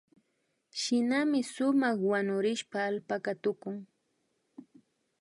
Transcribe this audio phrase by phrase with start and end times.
[0.79, 3.77] Shinami sumak wanurishka allpaka tukun